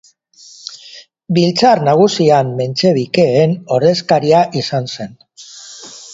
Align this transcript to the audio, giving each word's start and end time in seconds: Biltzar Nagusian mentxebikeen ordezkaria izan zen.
Biltzar 1.37 1.81
Nagusian 1.89 2.49
mentxebikeen 2.63 3.55
ordezkaria 3.77 4.43
izan 4.65 4.91
zen. 4.99 5.17